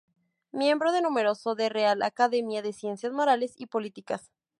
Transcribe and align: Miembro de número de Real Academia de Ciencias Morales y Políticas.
Miembro 0.51 0.91
de 0.91 1.03
número 1.03 1.33
de 1.55 1.69
Real 1.69 2.01
Academia 2.01 2.63
de 2.63 2.73
Ciencias 2.73 3.13
Morales 3.13 3.53
y 3.57 3.67
Políticas. 3.67 4.31